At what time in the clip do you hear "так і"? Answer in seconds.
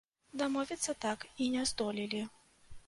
1.05-1.51